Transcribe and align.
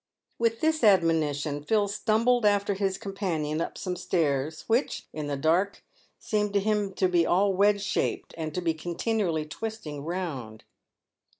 With 0.39 0.61
this 0.61 0.83
admonition, 0.83 1.61
Phil 1.63 1.87
stumbled 1.87 2.43
after 2.43 2.73
his 2.73 2.97
companion 2.97 3.61
up 3.61 3.77
some 3.77 3.95
stairs, 3.95 4.63
which, 4.65 5.05
in 5.13 5.27
the 5.27 5.37
dark, 5.37 5.83
seemed 6.17 6.53
to 6.53 6.59
him 6.59 6.91
to 6.95 7.07
be 7.07 7.23
all 7.23 7.53
wedge 7.53 7.83
shaped, 7.83 8.33
and 8.35 8.51
to 8.55 8.61
be 8.61 8.73
continually 8.73 9.45
twisting 9.45 10.03
round. 10.03 10.63